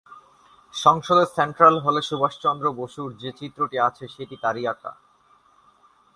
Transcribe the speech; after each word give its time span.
সংসদের 0.73 1.27
সেন্ট্রাল 1.35 1.75
হলে 1.79 2.01
সুভাষচন্দ্র 2.01 2.65
বসুর 2.73 3.09
যে 3.13 3.29
চিত্রটি 3.39 3.77
আছে 3.79 4.05
সেটি 4.07 4.35
তারই 4.43 4.63
আঁকা। 4.67 4.91